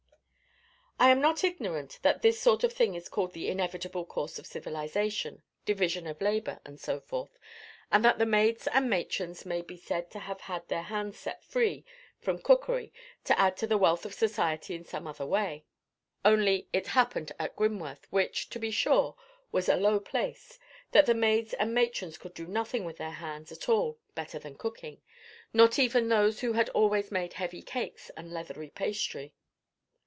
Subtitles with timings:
[0.99, 4.45] I am not ignorant that this sort of thing is called the inevitable course of
[4.45, 7.39] civilization, division of labour, and so forth,
[7.91, 11.43] and that the maids and matrons may be said to have had their hands set
[11.43, 11.83] free
[12.19, 12.93] from cookery
[13.23, 15.65] to add to the wealth of society in some other way.
[16.23, 19.15] Only it happened at Grimworth, which, to be sure,
[19.51, 20.59] was a low place,
[20.91, 24.53] that the maids and matrons could do nothing with their hands at all better than
[24.55, 25.01] cooking:
[25.51, 29.33] not even those who had always made heavy cakes and leathery pastry.